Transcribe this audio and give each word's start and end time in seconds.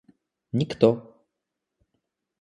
никто 0.59 0.89